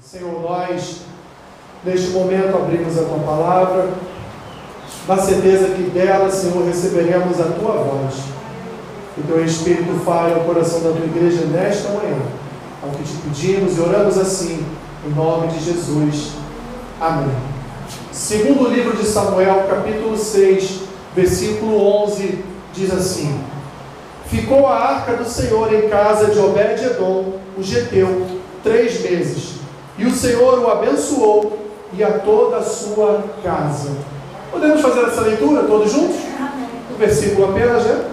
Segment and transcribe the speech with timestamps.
[0.00, 1.00] Senhor, nós
[1.84, 3.88] neste momento abrimos a tua palavra,
[5.08, 8.14] na certeza que dela, Senhor, receberemos a tua voz.
[9.14, 12.16] Que teu Espírito fale ao coração da tua igreja nesta manhã,
[12.80, 14.64] ao que te pedimos e oramos assim,
[15.04, 16.32] em nome de Jesus.
[17.00, 17.34] Amém.
[18.12, 20.80] Segundo livro de Samuel, capítulo 6,
[21.14, 23.40] versículo 11, diz assim:
[24.26, 28.26] Ficou a arca do Senhor em casa de Obed-Edom, o geteu,
[28.62, 29.58] três meses,
[29.98, 31.58] e o Senhor o abençoou
[31.92, 33.90] e a toda a sua casa.
[34.50, 36.16] Podemos fazer essa leitura todos juntos?
[36.94, 38.04] O versículo apenas, né?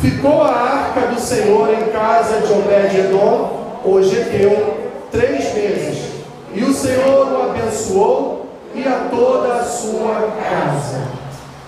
[0.00, 6.12] Ficou a arca do Senhor em casa de Obed-Edom, o geteu, três meses,
[6.54, 11.02] e o Senhor o abençoou e a toda a sua casa.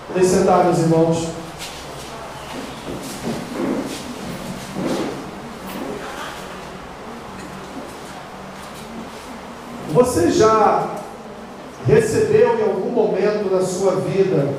[0.07, 1.27] Podem sentar, meus irmãos.
[9.95, 10.89] Você já
[11.87, 14.53] recebeu em algum momento da sua vida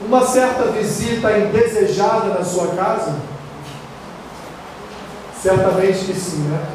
[0.00, 3.14] uma certa visita indesejada na sua casa?
[5.38, 6.66] Certamente que sim, né?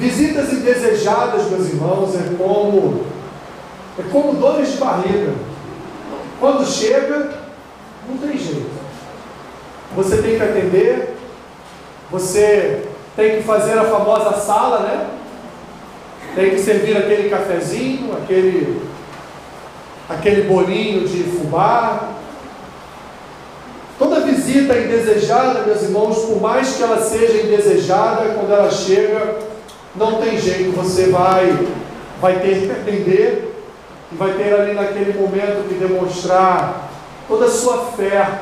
[0.00, 3.04] Visitas indesejadas, meus irmãos, é como
[3.96, 5.32] é como dores de barriga.
[6.40, 7.38] Quando chega,
[8.08, 8.68] não tem jeito.
[9.94, 11.16] Você tem que atender,
[12.10, 12.83] você
[13.16, 15.06] tem que fazer a famosa sala, né?
[16.34, 18.82] Tem que servir aquele cafezinho, aquele,
[20.08, 22.08] aquele bolinho de fubá.
[23.98, 29.36] Toda visita indesejada, meus irmãos, por mais que ela seja indesejada, quando ela chega,
[29.94, 31.68] não tem jeito, você vai,
[32.20, 33.54] vai ter que atender
[34.10, 36.90] e vai ter ali naquele momento que demonstrar
[37.28, 38.40] toda a sua fé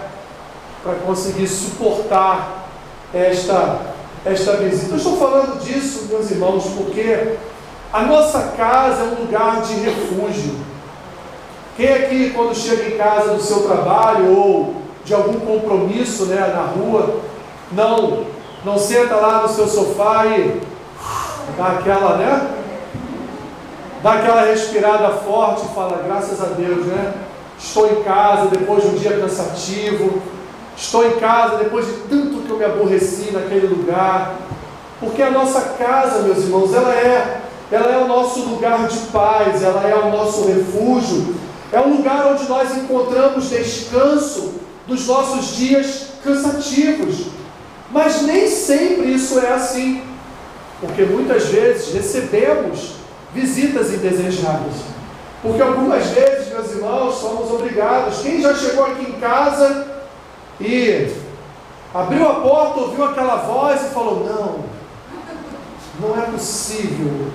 [0.83, 2.67] para conseguir suportar
[3.13, 3.81] esta,
[4.25, 4.93] esta visita.
[4.93, 7.37] Eu estou falando disso, meus irmãos, porque
[7.93, 10.55] a nossa casa é um lugar de refúgio.
[11.77, 14.75] Quem aqui, quando chega em casa do seu trabalho ou
[15.05, 17.21] de algum compromisso né, na rua,
[17.73, 18.25] não,
[18.65, 20.61] não senta lá no seu sofá e
[21.57, 22.51] dá aquela, né?
[24.03, 27.15] Dá aquela respirada forte e fala, graças a Deus, né?
[27.59, 30.21] Estou em casa depois de um dia cansativo,
[30.77, 34.37] estou em casa depois de tanto que eu me aborreci naquele lugar.
[35.01, 37.41] Porque a nossa casa, meus irmãos, ela é
[37.73, 41.35] ela é o nosso lugar de paz, ela é o nosso refúgio,
[41.73, 47.29] é um lugar onde nós encontramos descanso dos nossos dias cansativos.
[47.91, 50.03] Mas nem sempre isso é assim,
[50.83, 52.97] porque muitas vezes recebemos
[53.35, 54.75] visitas indesejadas.
[55.41, 58.19] Porque algumas vezes, meus irmãos, somos obrigados.
[58.19, 59.92] Quem já chegou aqui em casa
[60.63, 61.13] e
[61.93, 67.31] abriu a porta, ouviu aquela voz e falou: Não, não é possível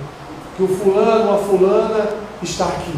[0.55, 2.09] que o fulano ou a fulana
[2.41, 2.97] está aqui.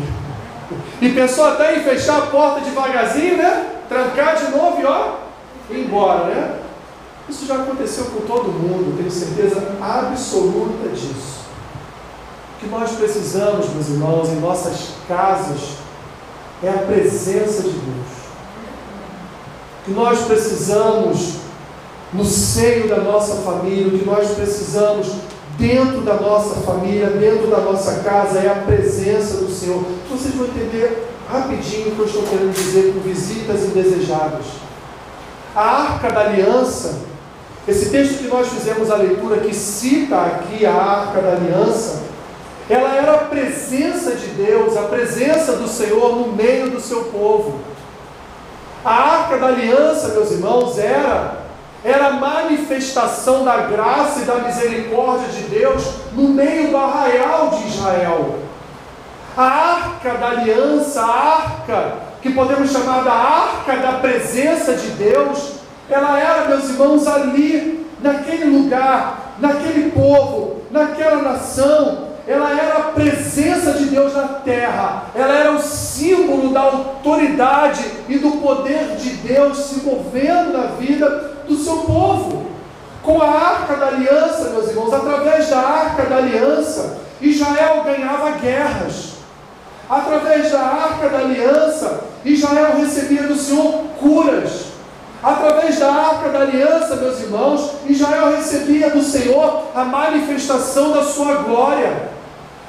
[1.02, 3.76] E pensou até em fechar a porta devagarzinho, né?
[3.90, 5.16] Trancar de novo e ó,
[5.70, 6.60] ir embora, né?
[7.28, 11.40] Isso já aconteceu com todo mundo, tenho certeza absoluta disso.
[12.56, 15.78] O que nós precisamos, meus irmãos, em nossas casas
[16.64, 18.19] é a presença de Deus.
[19.90, 21.38] Que nós precisamos
[22.14, 25.08] no seio da nossa família, o que nós precisamos
[25.58, 29.84] dentro da nossa família, dentro da nossa casa, é a presença do Senhor.
[30.08, 34.46] Vocês vão entender rapidinho o que eu estou querendo dizer com visitas indesejadas.
[35.56, 37.00] A arca da aliança,
[37.68, 42.04] esse texto que nós fizemos a leitura, que cita aqui a arca da aliança,
[42.70, 47.56] ela era a presença de Deus, a presença do Senhor no meio do seu povo.
[48.84, 51.40] A arca da aliança, meus irmãos, era
[51.84, 57.68] era a manifestação da graça e da misericórdia de Deus no meio do arraial de
[57.68, 58.40] Israel.
[59.38, 65.54] A arca da aliança, a arca que podemos chamar da arca da presença de Deus,
[65.90, 73.74] ela era, meus irmãos, ali, naquele lugar, naquele povo, naquela nação, ela era a presença
[73.74, 79.58] de Deus na terra, ela era o símbolo da autoridade e do poder de Deus
[79.58, 81.10] se movendo na vida
[81.48, 82.52] do seu povo.
[83.02, 89.14] Com a arca da aliança, meus irmãos, através da arca da aliança, Israel ganhava guerras.
[89.90, 94.66] Através da arca da aliança, Israel recebia do Senhor curas.
[95.24, 101.38] Através da arca da aliança, meus irmãos, Israel recebia do Senhor a manifestação da sua
[101.38, 102.19] glória.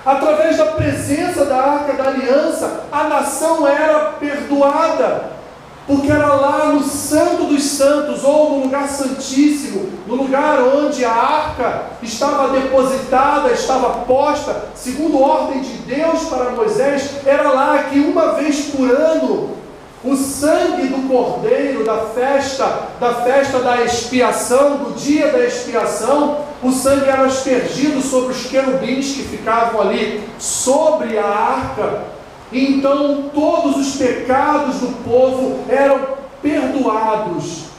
[0.05, 5.41] Através da presença da arca da aliança, a nação era perdoada
[5.91, 11.13] porque era lá no Santo dos Santos, ou no lugar santíssimo, no lugar onde a
[11.13, 18.35] arca estava depositada, estava posta, segundo ordem de Deus para Moisés, era lá que uma
[18.35, 19.57] vez por ano
[20.05, 26.73] o sangue do cordeiro da festa, da festa da expiação, do dia da expiação, o
[26.73, 32.21] sangue era aspergido sobre os querubins que ficavam ali sobre a arca
[32.53, 36.01] então todos os pecados do povo eram
[36.43, 37.71] perdoados.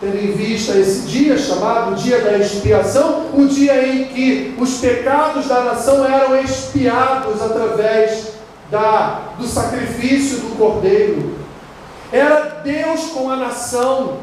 [0.00, 5.46] Tendo em vista esse dia chamado dia da expiação, o dia em que os pecados
[5.46, 8.32] da nação eram expiados através
[8.70, 11.36] da, do sacrifício do cordeiro.
[12.10, 14.18] Era Deus com a nação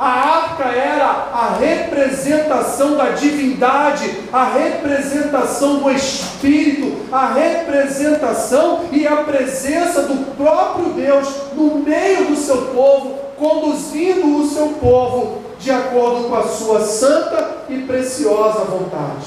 [0.00, 9.16] a arca era a representação da divindade, a representação do Espírito, a representação e a
[9.16, 16.30] presença do próprio Deus no meio do seu povo, conduzindo o seu povo de acordo
[16.30, 19.26] com a sua santa e preciosa vontade.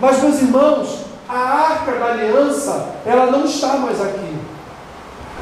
[0.00, 4.38] Mas, meus irmãos, a arca da aliança, ela não está mais aqui.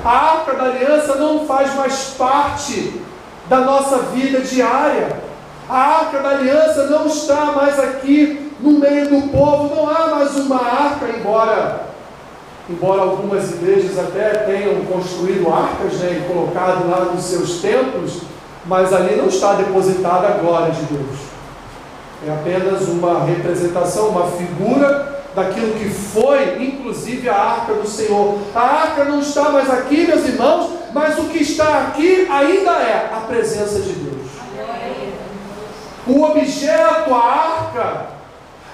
[0.04, 3.00] A arca da aliança não faz mais parte
[3.50, 5.08] da nossa vida diária.
[5.68, 10.36] A arca da aliança não está mais aqui no meio do povo, não há mais
[10.36, 11.86] uma arca, embora,
[12.68, 18.20] embora algumas igrejas até tenham construído arcas né, e colocado lá nos seus templos,
[18.66, 21.18] mas ali não está depositada a glória de Deus.
[22.26, 28.38] É apenas uma representação, uma figura daquilo que foi, inclusive a arca do Senhor.
[28.54, 33.10] A arca não está mais aqui, meus irmãos, mas o que está aqui ainda é
[33.14, 34.26] a presença de Deus.
[36.06, 38.06] O objeto, a arca,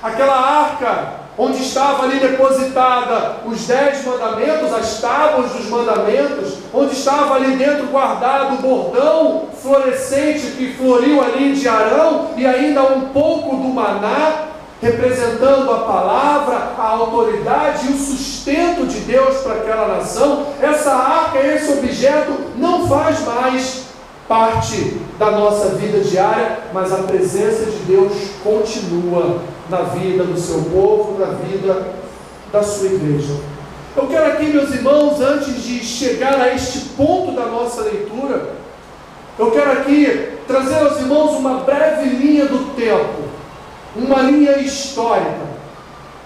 [0.03, 7.35] aquela arca onde estava ali depositada os dez mandamentos, as tábuas dos mandamentos, onde estava
[7.35, 13.57] ali dentro guardado o bordão florescente que floriu ali de Arão e ainda um pouco
[13.57, 14.45] do maná,
[14.81, 21.39] representando a palavra, a autoridade e o sustento de Deus para aquela nação, essa arca,
[21.39, 23.87] esse objeto não faz mais
[24.29, 28.13] parte da nossa vida diária, mas a presença de Deus
[28.43, 29.39] continua
[29.71, 31.95] na vida do seu povo, na vida
[32.53, 33.35] da sua igreja.
[33.97, 38.51] Eu quero aqui, meus irmãos, antes de chegar a este ponto da nossa leitura,
[39.39, 43.36] eu quero aqui trazer aos irmãos uma breve linha do tempo
[43.99, 45.57] uma linha histórica.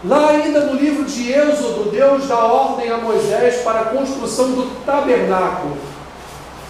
[0.05, 4.85] Lá ainda no livro de Êxodo, Deus dá ordem a Moisés para a construção do
[4.85, 5.77] tabernáculo.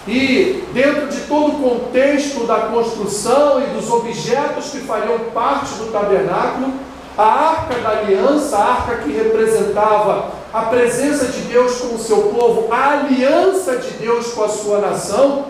[0.07, 5.91] E dentro de todo o contexto da construção e dos objetos que fariam parte do
[5.91, 6.73] tabernáculo,
[7.17, 12.33] a arca da aliança, a arca que representava a presença de Deus com o seu
[12.33, 15.45] povo, a aliança de Deus com a sua nação,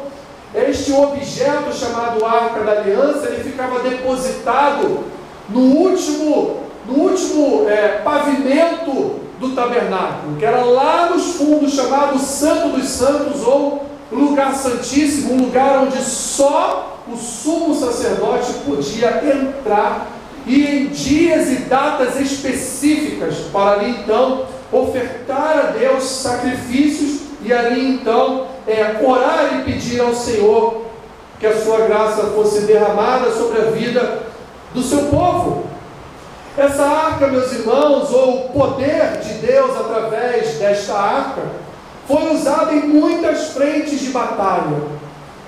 [0.54, 5.06] este objeto chamado arca da aliança, ele ficava depositado
[5.54, 12.70] no último, no último é, pavimento do tabernáculo, que era lá nos fundos, chamado Santo
[12.70, 20.08] dos Santos, ou lugar santíssimo, um lugar onde só o sumo sacerdote podia entrar,
[20.46, 27.96] e em dias e datas específicas, para ali então ofertar a Deus sacrifícios, e ali
[27.96, 30.86] então é, orar e pedir ao Senhor
[31.40, 34.31] que a sua graça fosse derramada sobre a vida
[34.74, 35.66] do seu povo.
[36.58, 41.42] Essa arca, meus irmãos, ou o poder de Deus através desta arca,
[42.08, 44.78] foi usado em muitas frentes de batalha.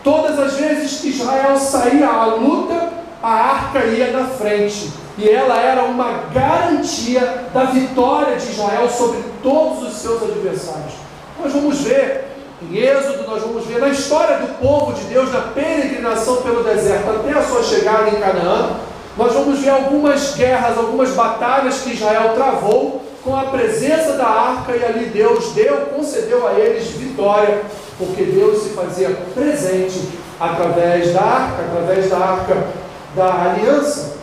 [0.03, 2.89] Todas as vezes que Israel saía à luta,
[3.22, 4.92] a arca ia na frente.
[5.18, 10.94] E ela era uma garantia da vitória de Israel sobre todos os seus adversários.
[11.42, 12.25] Nós vamos ver
[12.62, 17.10] em Êxodo, nós vamos ver na história do povo de Deus, na peregrinação pelo deserto
[17.10, 18.77] até a sua chegada em Canaã,
[19.15, 24.75] nós vamos ver algumas guerras, algumas batalhas que Israel travou com a presença da arca
[24.75, 27.62] e ali Deus deu, concedeu a eles vitória,
[27.98, 32.67] porque Deus se fazia presente através da arca, através da arca
[33.15, 34.17] da aliança.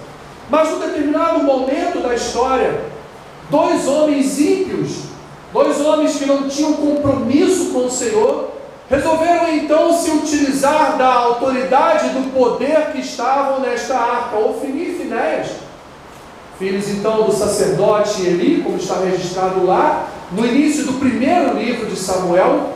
[0.50, 2.80] Mas num determinado momento da história,
[3.48, 5.04] dois homens ímpios,
[5.52, 8.49] dois homens que não tinham compromisso com o Senhor,
[8.90, 15.46] Resolveram então se utilizar da autoridade, do poder que estavam nesta arca, Ofni e Finéias,
[16.58, 21.94] filhos então do sacerdote Eli, como está registrado lá, no início do primeiro livro de
[21.94, 22.70] Samuel,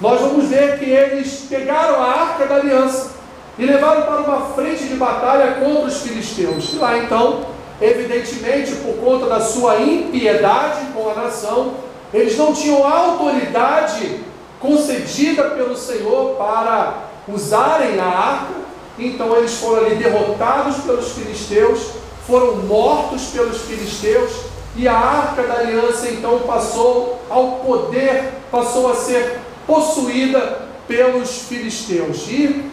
[0.00, 3.10] nós vamos ver que eles pegaram a arca da aliança
[3.58, 6.72] e levaram para uma frente de batalha contra os filisteus.
[6.72, 7.40] E lá então,
[7.82, 11.74] evidentemente, por conta da sua impiedade com a nação,
[12.14, 14.29] eles não tinham autoridade
[14.60, 18.60] concedida pelo Senhor para usarem a arca.
[18.98, 21.88] Então eles foram ali derrotados pelos filisteus,
[22.26, 24.30] foram mortos pelos filisteus,
[24.76, 32.28] e a arca da aliança então passou ao poder, passou a ser possuída pelos filisteus.
[32.28, 32.70] E,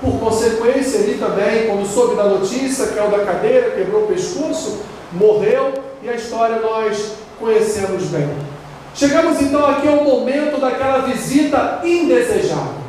[0.00, 4.80] por consequência, ele também, quando soube da notícia, caiu da cadeira, quebrou o pescoço,
[5.12, 8.55] morreu, e a história nós conhecemos bem.
[8.96, 12.86] Chegamos então aqui ao momento daquela visita indesejada.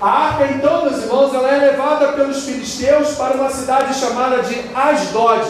[0.00, 4.58] A arca, então, meus irmãos, ela é levada pelos filisteus para uma cidade chamada de
[4.74, 5.46] Asdod.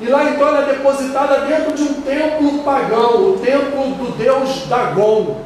[0.00, 4.66] E lá então ela é depositada dentro de um templo pagão, o templo do deus
[4.68, 5.36] Dagon.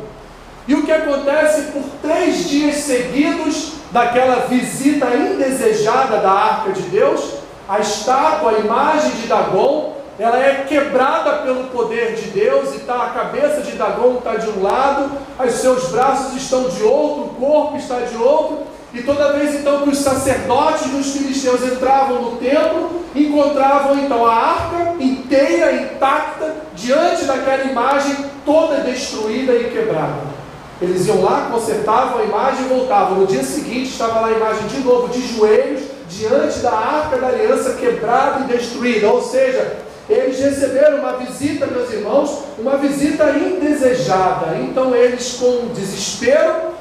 [0.68, 7.34] E o que acontece por três dias seguidos daquela visita indesejada da arca de Deus,
[7.68, 13.04] a estátua, a imagem de Dagon, ela é quebrada pelo poder de Deus e tá,
[13.04, 17.34] a cabeça de Dagon está de um lado, os seus braços estão de outro, o
[17.38, 22.36] corpo está de outro, e toda vez então que os sacerdotes dos filisteus entravam no
[22.36, 30.38] templo, encontravam então a arca inteira, intacta, diante daquela imagem toda destruída e quebrada.
[30.80, 33.18] Eles iam lá, consertavam a imagem e voltavam.
[33.18, 37.28] No dia seguinte estava lá a imagem de novo, de joelhos, diante da arca da
[37.28, 39.08] aliança quebrada e destruída.
[39.08, 44.56] Ou seja, eles receberam uma visita, meus irmãos, uma visita indesejada.
[44.58, 46.72] Então eles, com desespero,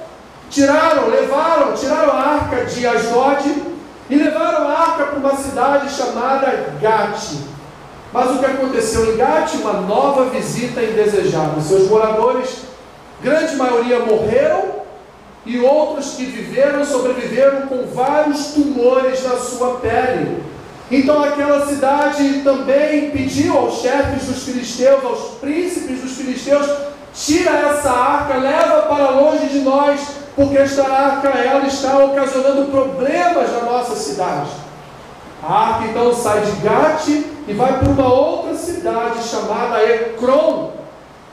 [0.50, 3.64] tiraram, levaram, tiraram a arca de Asdod
[4.10, 7.38] e levaram a arca para uma cidade chamada Gate.
[8.14, 9.56] Mas o que aconteceu em Gate?
[9.56, 11.60] Uma nova visita indesejada.
[11.60, 12.62] Seus moradores,
[13.22, 14.78] grande maioria, morreram
[15.46, 20.44] e outros que viveram sobreviveram com vários tumores na sua pele.
[20.90, 26.66] Então aquela cidade também pediu aos chefes dos filisteus, aos príncipes dos filisteus,
[27.14, 30.00] tira essa arca, leva para longe de nós,
[30.36, 34.50] porque esta arca ela está ocasionando problemas na nossa cidade.
[35.44, 40.72] A arca então sai de Gate e vai para uma outra cidade chamada Ecrom.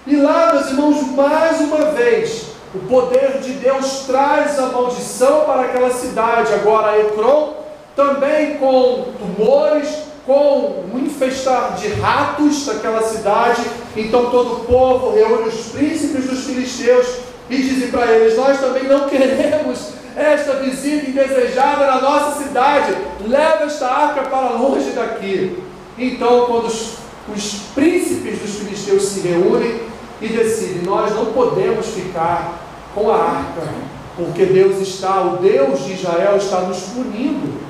[0.07, 5.63] E lá, meus irmãos, mais uma vez, o poder de Deus traz a maldição para
[5.63, 6.53] aquela cidade.
[6.53, 7.64] Agora, Ecrom
[7.97, 9.89] também com tumores,
[10.27, 13.63] com um infestar de ratos daquela cidade.
[13.97, 17.07] Então todo o povo reúne os príncipes dos filisteus
[17.49, 22.95] e dizem para eles: Nós também não queremos esta visita indesejada na nossa cidade,
[23.27, 25.59] leva esta arca para longe daqui.
[25.99, 26.95] Então, quando os,
[27.35, 29.81] os príncipes dos filisteus se reúnem
[30.21, 32.61] e decidem: Nós não podemos ficar
[32.95, 33.69] com a arca,
[34.17, 37.64] porque Deus está, o Deus de Israel está nos punindo.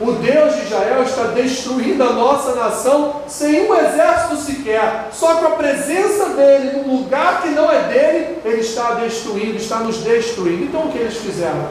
[0.00, 5.08] O Deus de Israel está destruindo a nossa nação sem um exército sequer.
[5.12, 9.78] Só com a presença dele num lugar que não é dele, ele está destruindo, está
[9.80, 10.64] nos destruindo.
[10.64, 11.66] Então o que eles fizeram?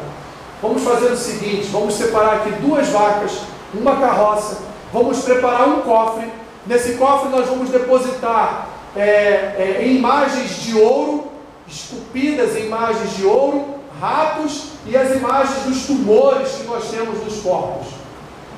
[0.61, 3.31] Vamos fazer o seguinte: vamos separar aqui duas vacas,
[3.73, 4.57] uma carroça,
[4.91, 6.29] vamos preparar um cofre.
[6.65, 11.31] Nesse cofre nós vamos depositar é, é, imagens de ouro,
[11.65, 17.41] esculpidas em imagens de ouro, ratos e as imagens dos tumores que nós temos nos
[17.41, 17.96] corpos.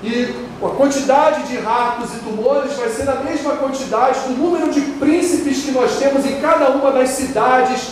[0.02, 4.82] E a quantidade de ratos e tumores vai ser a mesma quantidade do número de
[4.82, 7.90] príncipes que nós temos em cada uma das cidades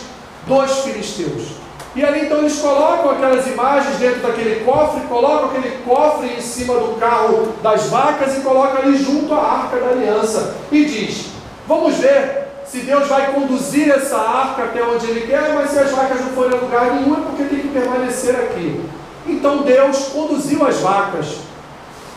[0.48, 1.58] dos filisteus.
[1.94, 6.76] E ali então eles colocam aquelas imagens dentro daquele cofre, colocam aquele cofre em cima
[6.76, 10.56] do carro das vacas e colocam ali junto à arca da aliança.
[10.72, 11.26] E diz:
[11.68, 15.92] Vamos ver se Deus vai conduzir essa arca até onde Ele quer, mas se as
[15.92, 18.80] vacas não forem a lugar nenhum é porque tem que permanecer aqui.
[19.26, 21.47] Então Deus conduziu as vacas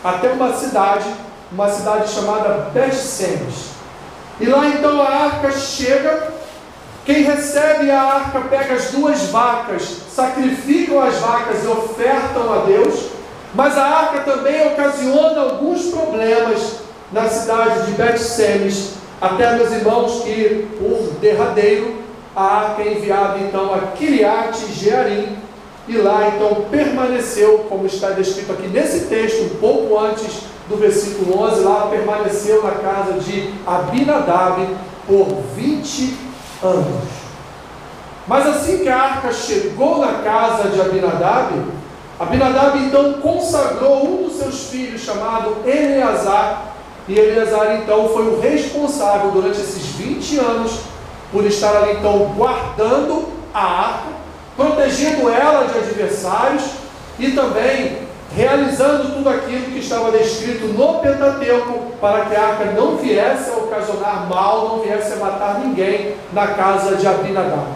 [0.03, 1.05] até uma cidade,
[1.51, 3.71] uma cidade chamada Bet-Semes.
[4.39, 6.33] E lá então a arca chega,
[7.05, 13.11] quem recebe a arca pega as duas vacas, sacrificam as vacas e ofertam a Deus,
[13.53, 16.77] mas a arca também ocasiona alguns problemas
[17.11, 22.01] na cidade de Bet-Semes, até meus irmãos que por derradeiro
[22.35, 25.37] a arca é enviada então a Kiriat Jearim,
[25.87, 31.41] e lá então permaneceu, como está descrito aqui nesse texto, um pouco antes do versículo
[31.43, 34.67] 11, lá permaneceu na casa de Abinadab
[35.07, 36.17] por 20
[36.63, 37.21] anos.
[38.27, 41.53] Mas assim que a arca chegou na casa de Abinadab,
[42.19, 46.75] Abinadab então consagrou um dos seus filhos, chamado Eleazar,
[47.07, 50.79] e Eleazar então foi o responsável durante esses 20 anos
[51.31, 54.20] por estar ali então guardando a arca
[54.55, 56.63] protegendo ela de adversários
[57.19, 57.99] e também
[58.35, 63.57] realizando tudo aquilo que estava descrito no Pentateuco para que a arca não viesse a
[63.57, 67.67] ocasionar mal, não viesse a matar ninguém na casa de Abinadab.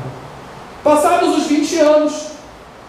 [0.83, 2.27] Passados os 20 anos,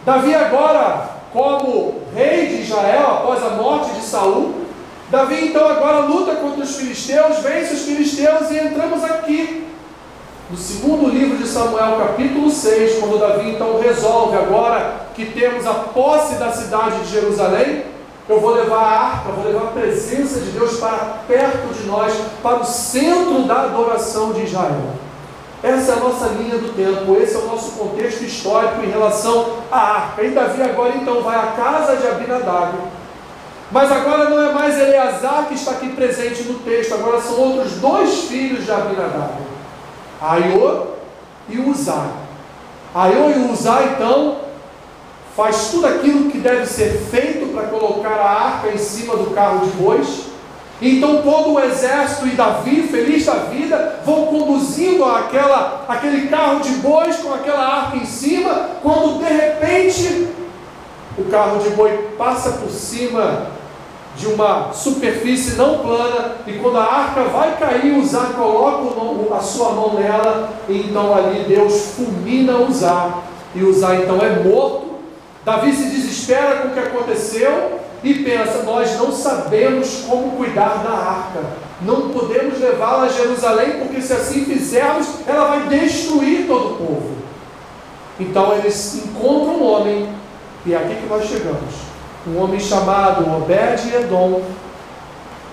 [0.05, 4.67] Davi agora, como rei de Israel, após a morte de Saul,
[5.11, 9.66] Davi então agora luta contra os filisteus, vence os filisteus e entramos aqui
[10.49, 15.75] no segundo livro de Samuel, capítulo 6, quando Davi então resolve agora que temos a
[15.75, 17.83] posse da cidade de Jerusalém,
[18.29, 22.13] eu vou levar a arca, vou levar a presença de Deus para perto de nós,
[22.43, 24.95] para o centro da adoração de Israel.
[25.63, 29.49] Essa é a nossa linha do tempo, esse é o nosso contexto histórico em relação
[29.71, 30.23] à arca.
[30.23, 32.75] E Davi agora então vai à casa de Abinadab.
[33.73, 37.73] Mas agora não é mais Eleazar que está aqui presente no texto, agora são outros
[37.73, 39.33] dois filhos de Abinadab,
[40.21, 40.87] Aiô
[41.49, 42.07] e Uzá.
[42.95, 44.39] Aiô e Uzá então
[45.37, 49.67] faz tudo aquilo que deve ser feito para colocar a arca em cima do carro
[49.67, 50.37] de bois
[50.81, 56.71] então todo o exército e Davi, feliz da vida, vão conduzindo aquela, aquele carro de
[56.77, 60.29] bois com aquela arca em cima, quando de repente
[61.17, 63.56] o carro de boi passa por cima
[64.17, 69.73] de uma superfície não plana, e quando a arca vai cair, Uzá coloca a sua
[69.73, 73.19] mão nela, e então ali Deus fulmina Uzá,
[73.55, 74.87] e Uzá então é morto.
[75.45, 80.91] Davi se desespera com o que aconteceu, e pensa: nós não sabemos como cuidar da
[80.91, 81.45] arca,
[81.83, 87.17] não podemos levá-la a Jerusalém, porque se assim fizermos, ela vai destruir todo o povo.
[88.19, 90.09] Então eles encontram um homem,
[90.65, 91.96] e é aqui que nós chegamos.
[92.29, 94.43] Um homem chamado Obed-Edom,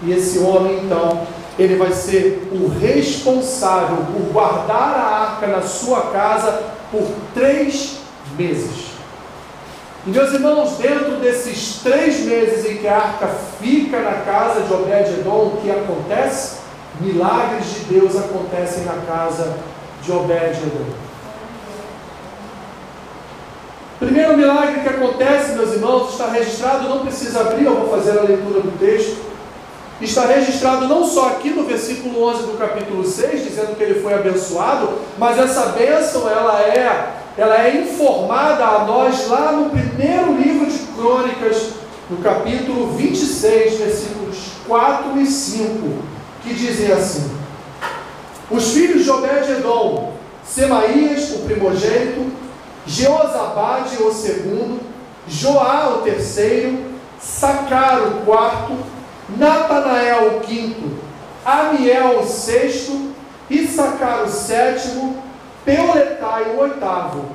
[0.01, 1.21] e esse homem então,
[1.57, 7.99] ele vai ser o responsável por guardar a arca na sua casa por três
[8.37, 8.93] meses.
[10.05, 13.27] E meus irmãos, dentro desses três meses em que a arca
[13.61, 16.57] fica na casa de Obed-Edom, o que acontece?
[16.99, 19.57] Milagres de Deus acontecem na casa
[20.01, 21.02] de Obed-Edom.
[24.03, 28.23] Primeiro milagre que acontece, meus irmãos, está registrado, não precisa abrir, eu vou fazer a
[28.23, 29.15] leitura do texto.
[30.01, 34.13] Está registrado não só aqui no versículo 11 do capítulo 6, dizendo que ele foi
[34.13, 40.69] abençoado, mas essa bênção ela é ela é informada a nós lá no primeiro livro
[40.69, 41.69] de Crônicas,
[42.09, 46.03] no capítulo 26, versículos 4 e 5,
[46.43, 47.31] que dizem assim:
[48.51, 50.11] Os filhos de Obed-Edom,
[50.43, 52.42] Semaías, o primogênito,
[52.85, 54.81] Jeozabade, o segundo,
[55.27, 58.73] Joá, o terceiro, Sacar, o quarto,
[59.37, 60.91] Natanael, o quinto,
[61.45, 63.13] Amiel, o sexto,
[63.49, 65.23] Issacar, o sétimo,
[65.63, 67.25] Peuletai, o oitavo.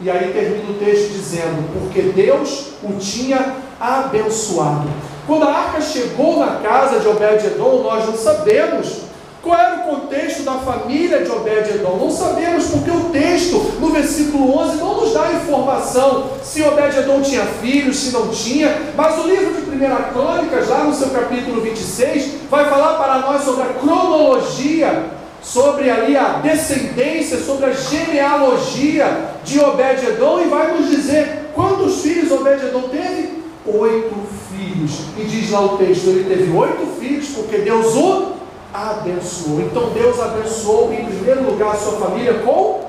[0.00, 4.88] E aí termina o texto dizendo: Porque Deus o tinha abençoado.
[5.26, 9.05] Quando a arca chegou na casa de Obed-Edom, nós não sabemos
[9.46, 11.96] qual era o contexto da família de Obed-Edom.
[11.96, 17.44] Não sabemos porque o texto, no versículo 11, não nos dá informação se Obed-Edom tinha
[17.46, 18.76] filhos, se não tinha.
[18.96, 23.42] Mas o livro de 1 Crônicas, lá no seu capítulo 26, vai falar para nós
[23.42, 30.90] sobre a cronologia sobre ali a descendência, sobre a genealogia de Obed-Edom e vai nos
[30.90, 33.44] dizer quantos filhos Obed-Edom teve?
[33.64, 34.14] Oito
[34.50, 35.02] filhos.
[35.16, 38.36] E diz lá o texto, ele teve oito filhos porque Deus o
[38.72, 39.60] abençoou.
[39.60, 42.86] Então Deus abençoou em primeiro lugar a sua família com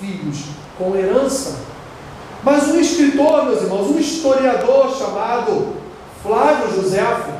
[0.00, 0.44] filhos,
[0.78, 1.56] com herança.
[2.42, 5.74] Mas um escritor, meus irmãos, um historiador chamado
[6.22, 7.32] Flávio Joséfo,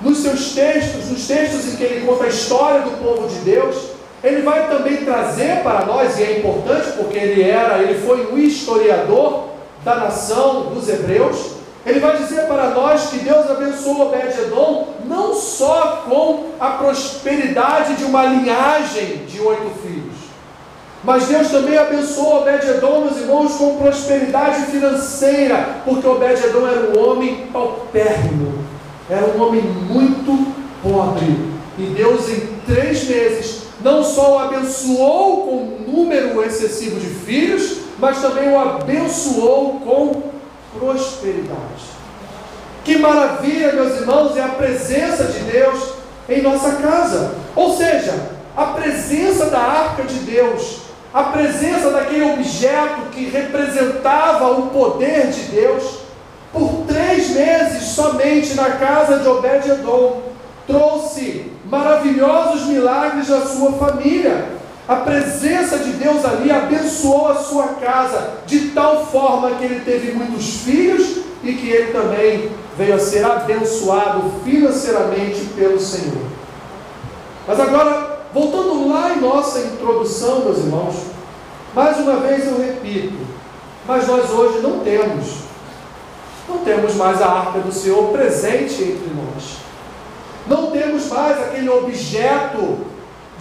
[0.00, 3.76] nos seus textos, nos textos em que ele conta a história do povo de Deus,
[4.22, 8.38] ele vai também trazer para nós, e é importante porque ele era, ele foi um
[8.38, 9.48] historiador
[9.84, 11.53] da nação dos hebreus,
[11.86, 18.04] ele vai dizer para nós que Deus abençoou Obed-Edom não só com a prosperidade de
[18.04, 20.24] uma linhagem de oito filhos,
[21.04, 27.46] mas Deus também abençoou Obed-Edom, meus irmãos, com prosperidade financeira, porque Obed-Edom era um homem
[27.52, 28.54] paupérrimo,
[29.10, 31.54] era um homem muito pobre.
[31.78, 37.80] E Deus, em três meses, não só o abençoou com um número excessivo de filhos,
[37.98, 40.33] mas também o abençoou com
[40.78, 41.94] prosperidade.
[42.84, 45.94] Que maravilha, meus irmãos, é a presença de Deus
[46.28, 47.34] em nossa casa.
[47.56, 48.12] Ou seja,
[48.56, 50.80] a presença da arca de Deus,
[51.12, 56.00] a presença daquele objeto que representava o poder de Deus,
[56.52, 60.22] por três meses somente na casa de Obed-Edom,
[60.66, 64.44] trouxe maravilhosos milagres à sua família.
[64.86, 70.12] A presença de Deus ali abençoou a sua casa de tal forma que ele teve
[70.12, 76.26] muitos filhos e que ele também veio a ser abençoado financeiramente pelo Senhor.
[77.46, 80.94] Mas agora, voltando lá em nossa introdução, meus irmãos,
[81.74, 83.18] Mais uma vez eu repito,
[83.84, 85.38] mas nós hoje não temos,
[86.48, 89.56] não temos mais a arca do Senhor presente entre nós.
[90.46, 92.78] Não temos mais aquele objeto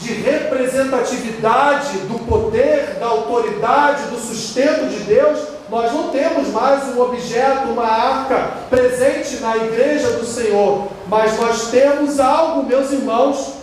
[0.04, 5.40] de representatividade do poder, da autoridade, do sustento de Deus.
[5.70, 11.72] Nós não temos mais um objeto, uma arca presente na igreja do Senhor, mas nós
[11.72, 13.54] temos algo, meus irmãos,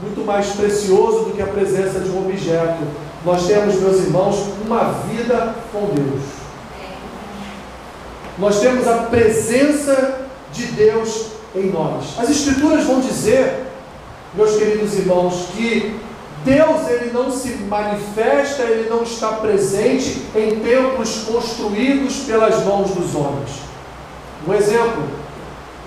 [0.00, 2.82] muito mais precioso do que a presença de um objeto.
[3.24, 6.22] Nós temos, meus irmãos, uma vida com Deus.
[8.38, 10.20] Nós temos a presença
[10.52, 12.18] de Deus em nós.
[12.18, 13.65] As Escrituras vão dizer,
[14.34, 15.98] meus queridos irmãos, que
[16.44, 23.14] Deus ele não se manifesta, ele não está presente em templos construídos pelas mãos dos
[23.14, 23.50] homens.
[24.46, 25.02] Um exemplo,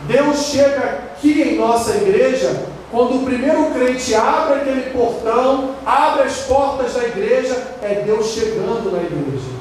[0.07, 6.39] Deus chega aqui em nossa igreja quando o primeiro crente abre aquele portão, abre as
[6.39, 9.59] portas da igreja, é Deus chegando na igreja.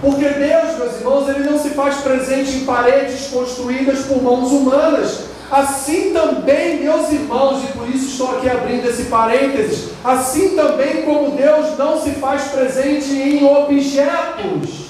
[0.00, 5.24] Porque Deus, meus irmãos, ele não se faz presente em paredes construídas por mãos humanas.
[5.50, 11.32] Assim também, meus irmãos, e por isso estou aqui abrindo esse parênteses, assim também como
[11.32, 14.84] Deus não se faz presente em objetos.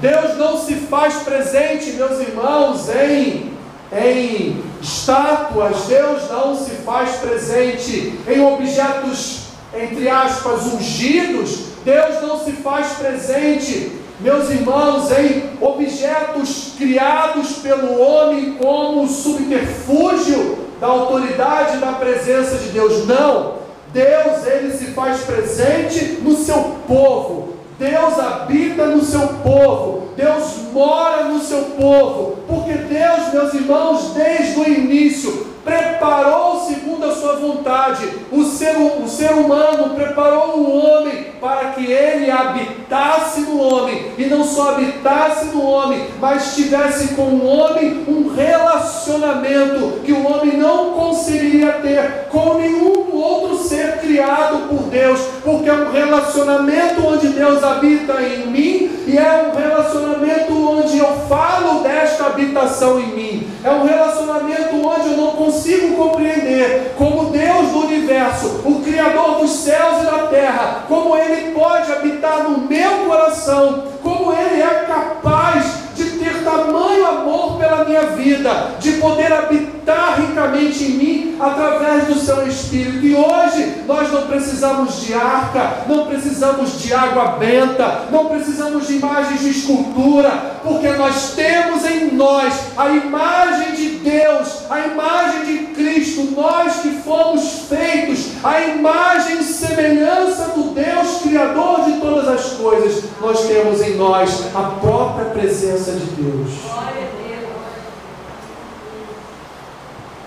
[0.00, 3.52] Deus não se faz presente, meus irmãos, em,
[3.92, 5.84] em estátuas.
[5.86, 11.70] Deus não se faz presente em objetos, entre aspas, ungidos.
[11.84, 20.86] Deus não se faz presente, meus irmãos, em objetos criados pelo homem como subterfúgio da
[20.86, 23.06] autoridade da presença de Deus.
[23.06, 23.60] Não.
[23.92, 27.50] Deus, ele se faz presente no seu povo.
[27.78, 34.60] Deus habita no seu povo, Deus mora no seu povo, porque Deus, meus irmãos, desde
[34.60, 38.08] o início, preparou segundo a sua vontade.
[38.30, 44.26] O ser, o ser humano preparou o homem para que ele habitasse no homem, e
[44.26, 50.58] não só habitasse no homem, mas tivesse com o homem um relacionamento que o homem
[50.58, 57.28] não conseguiria ter com nenhum outro ser criado por Deus, porque é um relacionamento onde
[57.28, 63.29] Deus habita em mim e é um relacionamento onde eu falo desta habitação em mim.
[63.62, 69.50] É um relacionamento onde eu não consigo compreender como Deus do universo, o Criador dos
[69.50, 75.64] céus e da terra, como Ele pode habitar no meu coração, como Ele é capaz
[75.94, 82.14] de ter tamanho amor pela minha vida, de poder habitar ricamente em mim através do
[82.14, 83.04] seu Espírito.
[83.04, 88.96] E hoje nós não precisamos de arca, não precisamos de água benta, não precisamos de
[88.96, 90.30] imagens de escultura,
[90.62, 96.90] porque nós temos em nós a imagem de Deus, a imagem de Cristo, nós que
[96.90, 103.80] fomos feitos, a imagem e semelhança do Deus Criador de todas as coisas, nós temos
[103.80, 106.50] em nós a própria presença de Deus.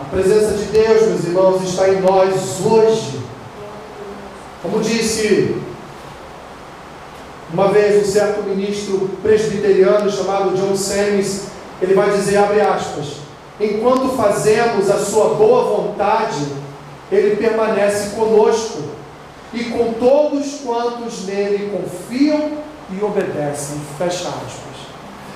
[0.03, 3.21] A presença de Deus, meus irmãos, está em nós hoje.
[4.61, 5.55] Como disse
[7.53, 11.45] uma vez um certo ministro presbiteriano chamado John Semmes,
[11.81, 13.13] ele vai dizer, abre aspas,
[13.59, 16.47] enquanto fazemos a sua boa vontade,
[17.09, 18.83] ele permanece conosco
[19.53, 22.57] e com todos quantos nele confiam
[22.91, 23.79] e obedecem.
[23.97, 24.83] Fecha aspas.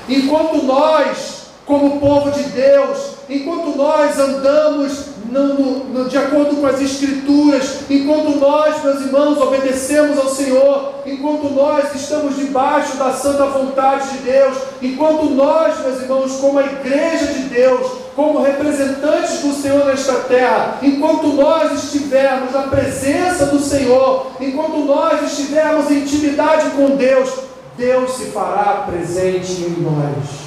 [0.10, 6.82] Enquanto nós, como povo de Deus, enquanto nós andamos no, no, de acordo com as
[6.82, 14.10] Escrituras, enquanto nós, meus irmãos, obedecemos ao Senhor, enquanto nós estamos debaixo da santa vontade
[14.10, 19.86] de Deus, enquanto nós, meus irmãos, como a igreja de Deus, como representantes do Senhor
[19.86, 26.96] nesta terra, enquanto nós estivermos na presença do Senhor, enquanto nós estivermos em intimidade com
[26.96, 27.30] Deus,
[27.78, 30.47] Deus se fará presente em nós.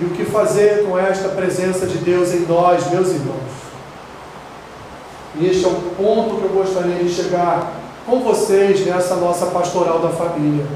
[0.00, 3.68] E o que fazer com esta presença de Deus em nós, meus irmãos?
[5.34, 7.72] E este é o ponto que eu gostaria de chegar
[8.06, 10.66] com vocês nessa nossa pastoral da família.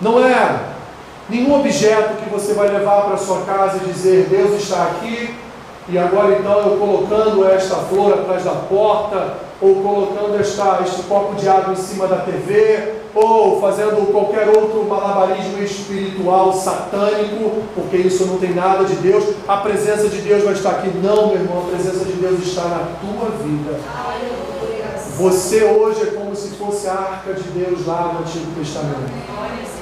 [0.00, 0.60] Não é
[1.28, 5.34] nenhum objeto que você vai levar para sua casa e dizer: Deus está aqui,
[5.88, 11.34] e agora então eu colocando esta flor atrás da porta, ou colocando esta, este copo
[11.34, 18.26] de água em cima da TV, ou fazendo qualquer outro malabarismo espiritual satânico, porque isso
[18.26, 20.88] não tem nada de Deus, a presença de Deus vai estar aqui.
[21.02, 23.78] Não, meu irmão, a presença de Deus está na tua vida.
[25.16, 29.12] Você hoje é como se fosse a arca de Deus lá no Antigo Testamento.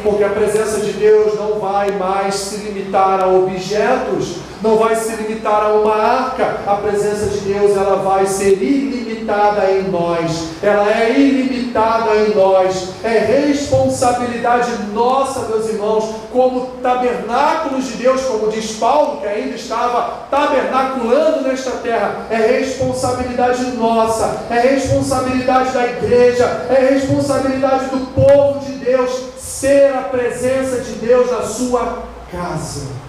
[0.02, 5.14] Porque a presença de Deus não vai mais se limitar a objetos, não vai se
[5.16, 6.58] limitar a uma arca.
[6.66, 10.50] A presença de Deus ela vai ser ilimitada em nós.
[10.62, 12.90] Ela é ilimitada em nós.
[13.02, 20.26] É responsabilidade nossa, meus irmãos, como tabernáculos de Deus, como diz Paulo, que ainda estava
[20.30, 22.26] tabernaculando nesta terra.
[22.30, 24.44] É responsabilidade nossa.
[24.50, 26.44] É responsabilidade da igreja.
[26.68, 32.99] É responsabilidade do povo de Deus ser a presença de Deus na sua casa.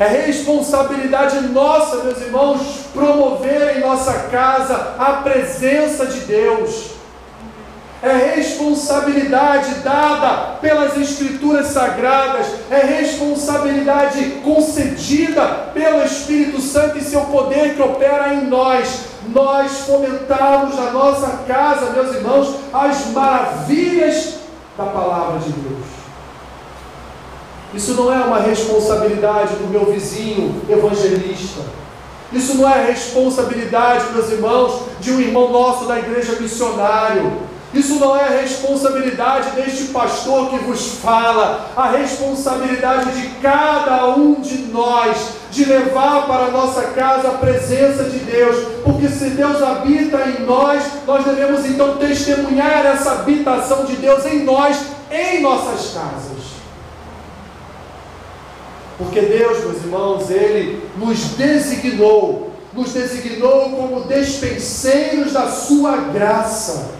[0.00, 2.60] É responsabilidade nossa, meus irmãos,
[2.94, 6.98] promover em nossa casa a presença de Deus.
[8.00, 17.74] É responsabilidade dada pelas Escrituras Sagradas, é responsabilidade concedida pelo Espírito Santo e seu poder
[17.74, 19.00] que opera em nós.
[19.26, 24.34] Nós fomentamos na nossa casa, meus irmãos, as maravilhas
[24.76, 25.97] da palavra de Deus.
[27.74, 31.60] Isso não é uma responsabilidade do meu vizinho evangelista.
[32.32, 37.48] Isso não é responsabilidade, meus irmãos, de um irmão nosso da igreja missionário.
[37.72, 44.58] Isso não é responsabilidade deste pastor que vos fala, a responsabilidade de cada um de
[44.72, 50.18] nós de levar para a nossa casa a presença de Deus, porque se Deus habita
[50.28, 54.78] em nós, nós devemos então testemunhar essa habitação de Deus em nós,
[55.10, 56.37] em nossas casas.
[58.98, 66.90] Porque Deus, meus irmãos, Ele nos designou, nos designou como despenseiros da Sua graça.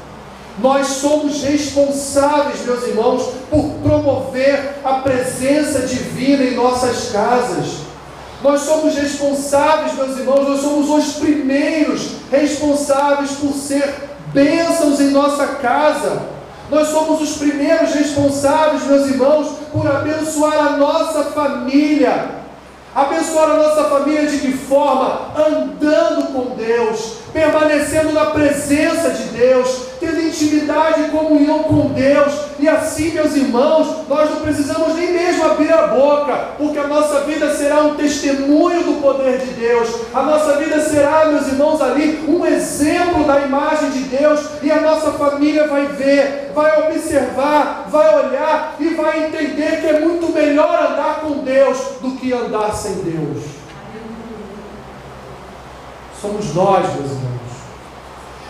[0.60, 7.88] Nós somos responsáveis, meus irmãos, por promover a presença divina em nossas casas.
[8.42, 13.92] Nós somos responsáveis, meus irmãos, nós somos os primeiros responsáveis por ser
[14.32, 16.37] bênçãos em nossa casa.
[16.70, 22.38] Nós somos os primeiros responsáveis, meus irmãos, por abençoar a nossa família.
[22.94, 25.32] Abençoar a nossa família de que forma?
[25.36, 32.32] Andando com Deus, permanecendo na presença de Deus, tendo intimidade e comunhão com Deus.
[32.58, 37.20] E assim, meus irmãos, nós não precisamos nem mesmo abrir a boca, porque a nossa
[37.20, 39.88] vida será um testemunho do poder de Deus.
[40.14, 44.80] A nossa vida será, meus irmãos, ali um exemplo da imagem de Deus, e a
[44.80, 50.92] nossa família vai ver, vai observar, vai olhar e vai entender que é muito melhor
[50.92, 53.44] andar com Deus do que andar sem Deus.
[56.20, 57.37] Somos nós, meus irmãos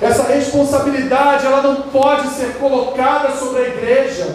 [0.01, 4.27] essa responsabilidade ela não pode ser colocada sobre a igreja,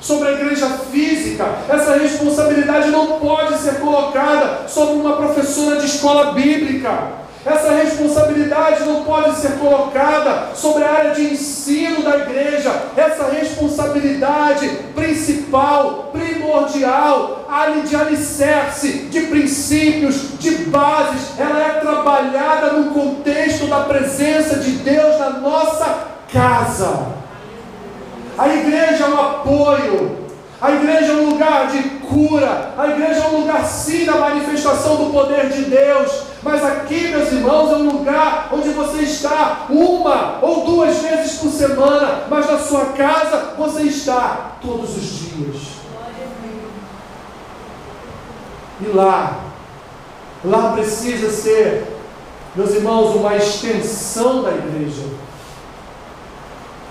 [0.00, 1.46] sobre a igreja física.
[1.68, 7.23] Essa responsabilidade não pode ser colocada sobre uma professora de escola bíblica.
[7.46, 12.72] Essa responsabilidade não pode ser colocada sobre a área de ensino da igreja.
[12.96, 17.44] Essa responsabilidade principal, primordial,
[17.84, 25.18] de alicerce, de princípios, de bases, ela é trabalhada no contexto da presença de Deus
[25.18, 27.06] na nossa casa.
[28.36, 30.23] A igreja é um apoio,
[30.64, 32.72] a igreja é um lugar de cura.
[32.78, 36.22] A igreja é um lugar sim da manifestação do poder de Deus.
[36.42, 41.50] Mas aqui, meus irmãos, é um lugar onde você está uma ou duas vezes por
[41.50, 42.22] semana.
[42.30, 45.56] Mas na sua casa você está todos os dias.
[48.80, 49.40] E lá,
[50.42, 51.94] lá precisa ser,
[52.56, 55.04] meus irmãos, uma extensão da igreja.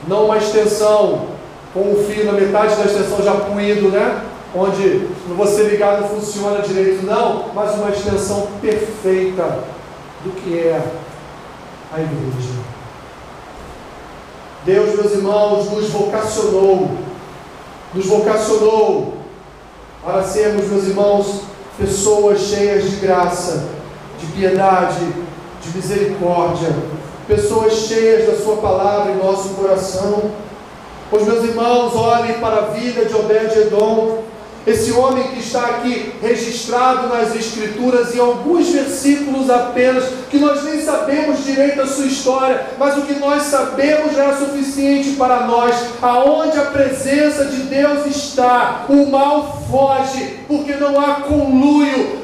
[0.07, 1.32] Não uma extensão
[1.73, 4.23] com o fio na metade da extensão já puído, né?
[4.55, 9.63] Onde você ligar não funciona direito, não, mas uma extensão perfeita
[10.23, 10.79] do que é
[11.91, 12.53] a igreja.
[14.63, 16.91] Deus, meus irmãos, nos vocacionou,
[17.93, 19.17] nos vocacionou
[20.03, 21.41] para sermos, meus irmãos,
[21.77, 23.67] pessoas cheias de graça,
[24.19, 25.05] de piedade,
[25.61, 26.69] de misericórdia,
[27.27, 30.31] pessoas cheias da Sua palavra em nosso coração
[31.13, 34.23] Pois, meus irmãos, olhem para a vida de Obed-Edom,
[34.65, 40.81] esse homem que está aqui registrado nas Escrituras, em alguns versículos apenas, que nós nem
[40.81, 45.75] sabemos direito a sua história, mas o que nós sabemos já é suficiente para nós.
[46.01, 52.23] Aonde a presença de Deus está, o mal foge, porque não há conluio,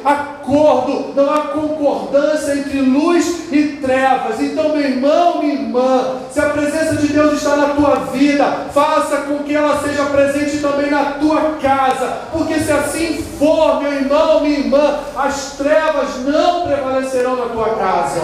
[0.50, 4.40] acordo, não há concordância entre luz e trevas.
[4.42, 9.18] Então, meu irmão, minha irmã, se a presença de Deus está na tua vida, faça
[9.18, 14.42] com que ela seja presente também na tua casa, porque se assim for, meu irmão,
[14.42, 18.22] minha irmã, as trevas não prevalecerão na tua casa.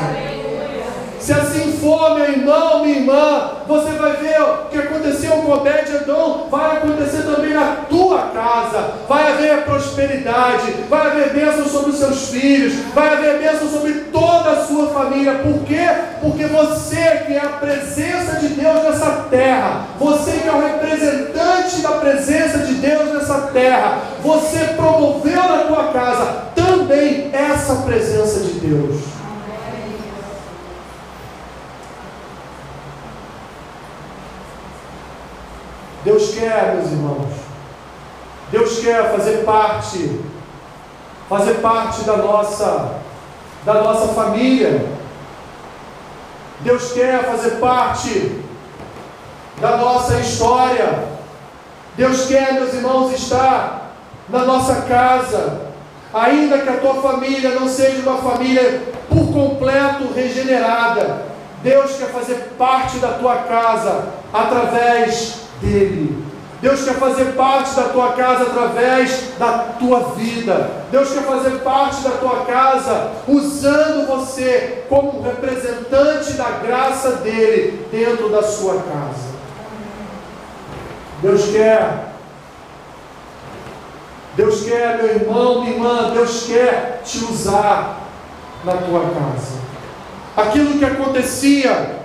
[1.19, 6.47] Se assim for, meu irmão, minha irmã, você vai ver o que aconteceu com Obed-Edom,
[6.51, 8.91] vai acontecer também na tua casa.
[9.07, 14.51] Vai haver prosperidade, vai haver bênção sobre os seus filhos, vai haver bênção sobre toda
[14.51, 15.39] a sua família.
[15.39, 15.87] Por quê?
[16.21, 21.77] Porque você que é a presença de Deus nessa terra, você que é o representante
[21.81, 28.59] da presença de Deus nessa terra, você promoveu na tua casa também essa presença de
[28.59, 29.24] Deus.
[36.05, 37.33] Deus quer, meus irmãos,
[38.51, 40.21] Deus quer fazer parte,
[41.27, 42.99] fazer parte da nossa,
[43.65, 44.85] da nossa família.
[46.59, 48.39] Deus quer fazer parte
[49.59, 51.05] da nossa história.
[51.97, 53.95] Deus quer, meus irmãos, estar
[54.29, 55.71] na nossa casa,
[56.13, 61.25] ainda que a tua família não seja uma família por completo regenerada.
[61.63, 66.25] Deus quer fazer parte da tua casa através dele.
[66.61, 70.71] Deus quer fazer parte da tua casa através da tua vida.
[70.89, 78.29] Deus quer fazer parte da tua casa usando você como representante da graça dele dentro
[78.29, 79.35] da sua casa.
[81.21, 82.13] Deus quer.
[84.35, 88.01] Deus quer, meu irmão, minha irmã, Deus quer te usar
[88.63, 89.65] na tua casa.
[90.35, 91.99] Aquilo que acontecia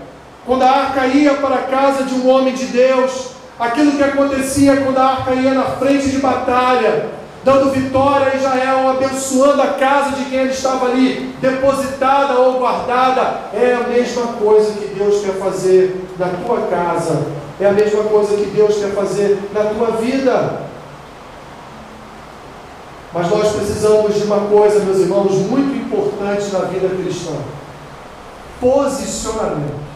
[0.47, 3.30] quando a arca ia para a casa de um homem de Deus,
[3.61, 7.11] aquilo que acontecia quando a arca ia na frente de batalha,
[7.45, 13.51] dando vitória a Israel, abençoando a casa de quem ele estava ali, depositada ou guardada,
[13.53, 17.27] é a mesma coisa que Deus quer fazer na tua casa,
[17.61, 20.71] é a mesma coisa que Deus quer fazer na tua vida.
[23.13, 27.33] Mas nós precisamos de uma coisa, meus irmãos, muito importante na vida cristã:
[28.61, 29.90] posicionamento.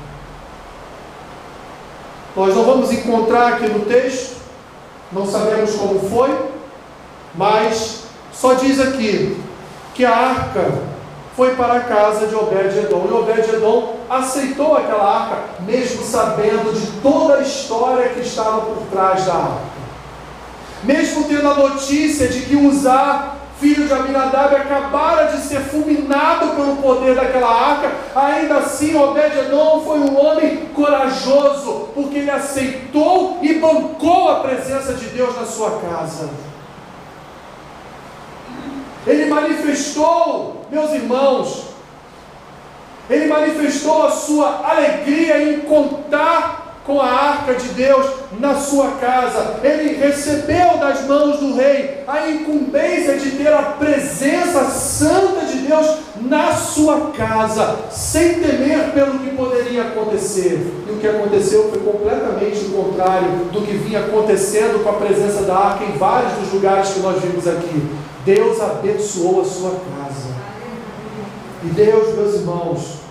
[2.36, 4.36] Nós não vamos encontrar aqui no texto,
[5.12, 6.36] não sabemos como foi,
[7.34, 9.40] mas só diz aqui
[9.94, 10.72] que a arca
[11.36, 13.06] foi para a casa de Obed-Edom.
[13.08, 19.24] E Obed-Edom aceitou aquela arca, mesmo sabendo de toda a história que estava por trás
[19.24, 19.74] da arca.
[20.82, 26.76] Mesmo tendo a notícia de que Uzá filho de Aminadab, acabara de ser fulminado pelo
[26.76, 34.28] poder daquela arca, ainda assim Obed-Edom foi um homem corajoso, porque ele aceitou e bancou
[34.28, 36.28] a presença de Deus na sua casa.
[39.06, 41.68] Ele manifestou, meus irmãos,
[43.08, 48.06] ele manifestou a sua alegria em contar com a arca de Deus
[48.38, 49.60] na sua casa.
[49.62, 55.86] Ele recebeu das mãos do rei a incumbência de ter a presença santa de Deus
[56.20, 60.84] na sua casa, sem temer pelo que poderia acontecer.
[60.86, 65.42] E o que aconteceu foi completamente o contrário do que vinha acontecendo com a presença
[65.42, 67.82] da arca em vários dos lugares que nós vimos aqui.
[68.24, 70.34] Deus abençoou a sua casa.
[71.62, 73.03] E Deus, meus irmãos,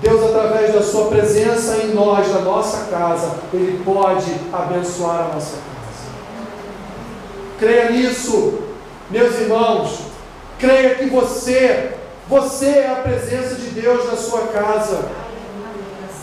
[0.00, 5.56] Deus, através da Sua presença em nós, na nossa casa, Ele pode abençoar a nossa
[5.56, 5.66] casa.
[7.58, 8.58] Creia nisso,
[9.10, 9.98] meus irmãos.
[10.58, 11.92] Creia que você,
[12.28, 15.00] você é a presença de Deus na sua casa.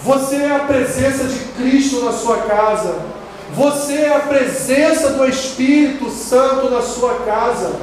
[0.03, 2.95] Você é a presença de Cristo na sua casa.
[3.55, 7.73] Você é a presença do Espírito Santo na sua casa.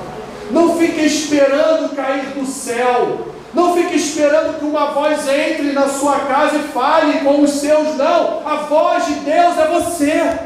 [0.50, 3.29] Não fique esperando cair do céu.
[3.52, 7.96] Não fique esperando que uma voz entre na sua casa e fale com os seus,
[7.96, 8.46] não.
[8.46, 10.38] A voz de Deus é você.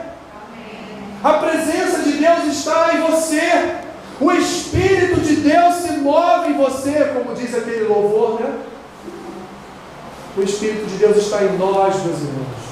[1.22, 3.76] A presença de Deus está em você.
[4.20, 8.54] O Espírito de Deus se move em você, como diz aquele louvor, né?
[10.36, 12.64] O Espírito de Deus está em nós, meus irmãos.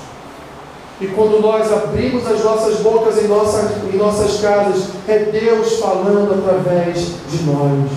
[1.00, 6.32] E quando nós abrimos as nossas bocas em, nossa, em nossas casas, é Deus falando
[6.32, 7.90] através de nós.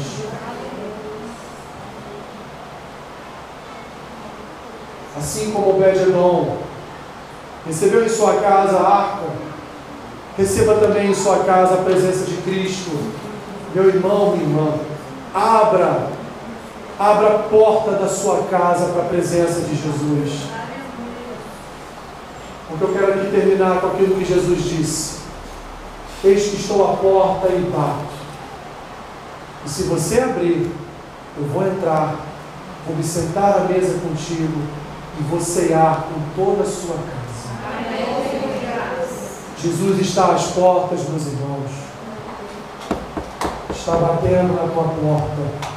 [5.26, 6.58] Assim como Obed-Edom
[7.66, 9.26] recebeu em sua casa a arca,
[10.38, 12.92] receba também em sua casa a presença de Cristo.
[13.74, 14.74] Meu irmão, minha irmã,
[15.34, 16.10] abra,
[17.00, 20.44] abra a porta da sua casa para a presença de Jesus.
[22.70, 25.16] Porque eu quero aqui terminar com aquilo que Jesus disse.
[26.24, 28.14] Eis que estou à porta e bato.
[29.66, 30.70] E se você abrir,
[31.38, 32.16] eu vou entrar,
[32.86, 34.85] vou me sentar à mesa contigo
[35.20, 37.16] e você há com toda a sua casa.
[39.58, 41.72] Jesus está às portas, meus irmãos.
[43.70, 45.76] Está batendo na tua porta.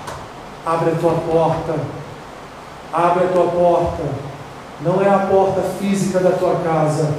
[0.67, 1.75] Abre a tua porta.
[2.93, 4.03] Abre a tua porta.
[4.81, 7.11] não é a porta física da tua casa,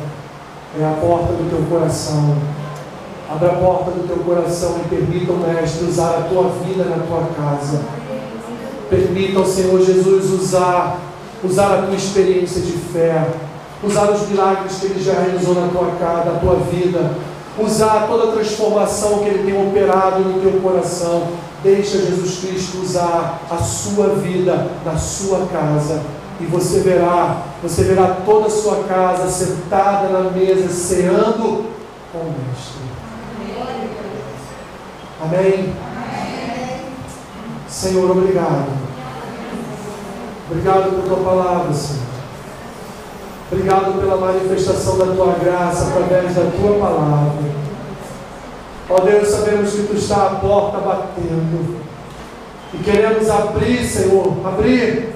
[0.79, 2.35] é a porta do teu coração.
[3.29, 7.03] Abra a porta do teu coração e permita o Mestre usar a tua vida na
[7.05, 7.81] tua casa.
[8.89, 10.99] Permita ao Senhor Jesus usar,
[11.43, 13.27] usar a tua experiência de fé,
[13.83, 17.11] usar os milagres que Ele já realizou na tua casa, na tua vida,
[17.57, 21.27] usar toda a transformação que Ele tem operado no teu coração.
[21.63, 26.01] Deixa Jesus Cristo usar a sua vida na sua casa
[26.39, 31.65] e você verá, você verá toda a sua casa sentada na mesa, ceando
[32.13, 32.79] com o Mestre.
[35.21, 35.73] Amém?
[37.67, 38.88] Senhor, obrigado.
[40.49, 42.09] Obrigado por tua palavra, Senhor.
[43.51, 47.59] Obrigado pela manifestação da tua graça através da tua palavra.
[48.89, 51.79] Ó Deus, sabemos que tu está à porta batendo.
[52.73, 55.15] E queremos abrir, Senhor, abrir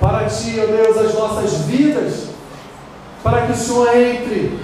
[0.00, 2.28] para ti, ó Deus, as nossas vidas,
[3.22, 4.58] para que o Senhor entre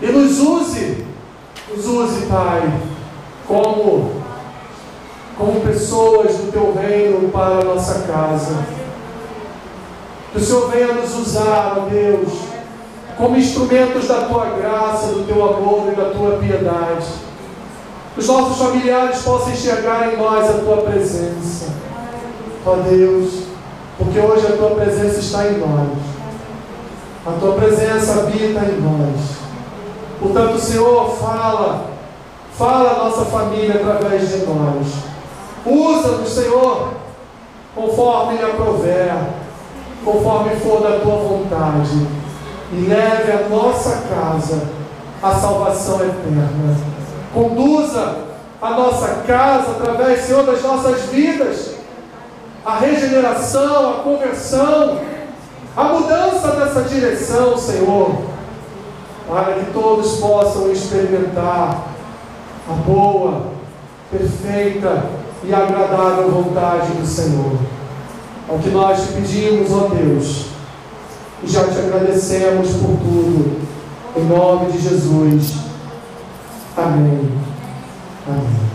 [0.00, 1.06] e nos use,
[1.70, 2.92] nos use, Pai
[3.46, 4.22] como,
[5.36, 8.81] como pessoas do teu reino para a nossa casa.
[10.32, 12.32] Que o Senhor venha nos usar, ó Deus,
[13.16, 17.06] como instrumentos da tua graça, do teu amor e da tua piedade.
[18.14, 21.72] Que os nossos familiares possam enxergar em nós a tua presença.
[22.64, 23.44] Ó Deus,
[23.98, 25.98] porque hoje a tua presença está em nós.
[27.26, 29.42] A tua presença habita em nós.
[30.20, 31.92] Portanto, Senhor, fala
[32.56, 34.86] Fala a nossa família através de nós.
[35.64, 36.88] Usa-nos, Senhor,
[37.74, 39.14] conforme lhe aprover,
[40.04, 42.06] conforme for da tua vontade.
[42.72, 44.62] E leve a nossa casa
[45.22, 46.76] à salvação eterna.
[47.34, 48.16] Conduza
[48.60, 51.72] a nossa casa através, Senhor, das nossas vidas.
[52.64, 55.00] A regeneração, a conversão,
[55.76, 58.22] a mudança dessa direção, Senhor,
[59.28, 61.88] para que todos possam experimentar
[62.68, 63.46] a boa,
[64.10, 65.04] perfeita
[65.42, 67.58] e agradável vontade do Senhor.
[68.48, 70.46] É o que nós te pedimos, ó Deus,
[71.42, 73.60] e já te agradecemos por tudo,
[74.16, 75.54] em nome de Jesus.
[76.76, 77.30] Amém.
[78.26, 78.71] Amém.